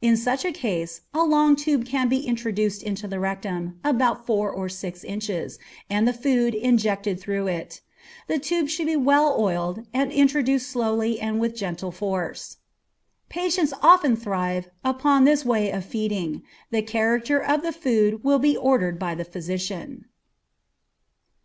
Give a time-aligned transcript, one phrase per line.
[0.00, 4.48] In such a case a long tube can be introduced into the rectum, about four
[4.48, 5.58] or six inches,
[5.90, 7.80] and the food injected through it.
[8.28, 12.58] The tube should be well oiled, and introduced slowly and with gentle force.
[13.28, 16.44] Patients often thrive upon this way of feeding.
[16.70, 20.04] The character of the food will be ordered by the physician.